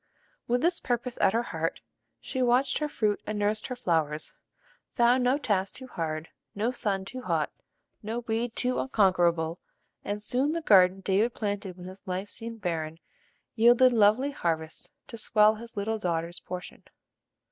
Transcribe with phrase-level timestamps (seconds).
[0.47, 1.79] With this purpose at her heart,
[2.19, 4.35] she watched her fruit and nursed her flowers;
[4.93, 7.51] found no task too hard, no sun too hot,
[8.01, 9.59] no weed too unconquerable;
[10.03, 12.97] and soon the garden David planted when his life seemed barren,
[13.53, 16.81] yielded lovely harvests to swell his little daughter's portion.